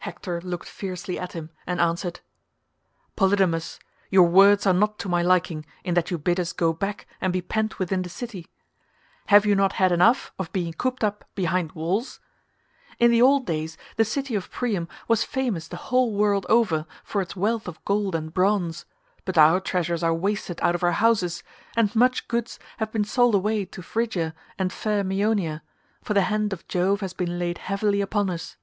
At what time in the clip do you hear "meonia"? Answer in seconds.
25.04-25.62